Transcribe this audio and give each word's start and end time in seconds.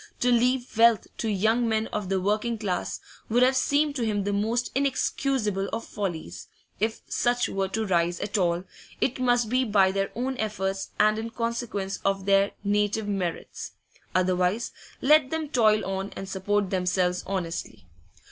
To 0.21 0.31
leave 0.31 0.75
wealth 0.79 1.05
to 1.19 1.29
young 1.29 1.69
men 1.69 1.85
of 1.93 2.09
the 2.09 2.19
working 2.19 2.57
class 2.57 2.99
would 3.29 3.43
have 3.43 3.55
seemed 3.55 3.95
to 3.97 4.03
him 4.03 4.23
the 4.23 4.33
most 4.33 4.71
inexcusable 4.73 5.69
of 5.71 5.85
follies; 5.85 6.47
if 6.79 7.01
such 7.07 7.47
were 7.47 7.67
to 7.67 7.85
rise 7.85 8.19
at 8.19 8.35
all, 8.35 8.63
it 8.99 9.19
must 9.19 9.47
be 9.47 9.63
by 9.63 9.91
their 9.91 10.09
own 10.15 10.37
efforts 10.39 10.89
and 10.99 11.19
in 11.19 11.29
consequence 11.29 11.99
of 12.03 12.25
their 12.25 12.49
native 12.63 13.07
merits; 13.07 13.73
otherwise, 14.15 14.71
let 15.01 15.29
them 15.29 15.49
toil 15.49 15.85
on 15.85 16.11
and 16.15 16.27
support 16.27 16.71
themselves 16.71 17.23
honestly. 17.27 17.85